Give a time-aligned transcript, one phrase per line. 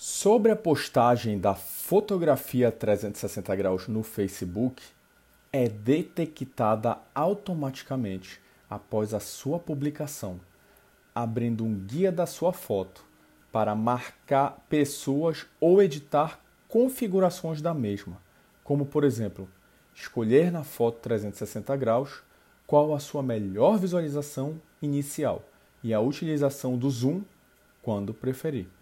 [0.00, 4.80] Sobre a postagem da fotografia 360 graus no Facebook,
[5.52, 8.40] é detectada automaticamente
[8.70, 10.40] após a sua publicação,
[11.12, 13.04] abrindo um guia da sua foto
[13.50, 16.38] para marcar pessoas ou editar
[16.68, 18.22] configurações da mesma,
[18.62, 19.48] como por exemplo,
[19.92, 22.22] escolher na foto 360 graus
[22.68, 25.42] qual a sua melhor visualização inicial
[25.82, 27.22] e a utilização do zoom
[27.82, 28.77] quando preferir.